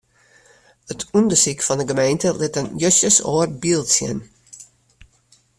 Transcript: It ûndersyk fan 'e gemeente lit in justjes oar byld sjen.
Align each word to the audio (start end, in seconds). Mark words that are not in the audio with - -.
It 0.91 0.99
ûndersyk 1.17 1.59
fan 1.67 1.79
'e 1.81 1.85
gemeente 1.89 2.29
lit 2.39 2.55
in 2.59 2.67
justjes 2.81 3.17
oar 3.31 3.49
byld 3.61 3.87
sjen. 3.95 4.19